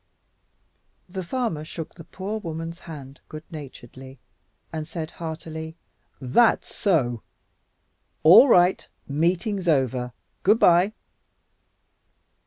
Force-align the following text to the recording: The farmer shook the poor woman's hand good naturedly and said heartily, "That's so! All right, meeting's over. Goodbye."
The 1.07 1.23
farmer 1.23 1.63
shook 1.63 1.93
the 1.93 2.03
poor 2.03 2.39
woman's 2.39 2.79
hand 2.89 3.19
good 3.29 3.43
naturedly 3.51 4.17
and 4.73 4.87
said 4.87 5.11
heartily, 5.11 5.75
"That's 6.19 6.73
so! 6.73 7.21
All 8.23 8.47
right, 8.47 8.87
meeting's 9.07 9.67
over. 9.67 10.13
Goodbye." 10.41 10.93